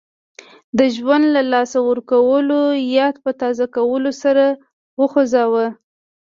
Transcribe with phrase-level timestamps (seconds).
[0.77, 2.59] د ژوند له لاسه ورکولو
[2.97, 4.35] یاد په تازه کولو سر
[5.01, 5.65] وخوځاوه.